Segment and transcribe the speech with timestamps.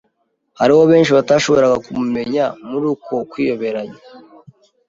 [0.59, 3.99] Hariho benshi batashoboraga kumumenya muri uko kwiyoberanya